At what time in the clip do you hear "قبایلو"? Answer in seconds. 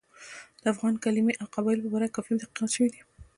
1.55-1.83